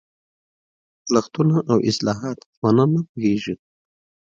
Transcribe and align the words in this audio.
لغتونه 1.13 1.57
او 1.71 1.77
اصطلاحات 1.89 2.37
ځوانان 2.57 2.89
نه 2.95 3.01
پوهېږي. 3.09 3.55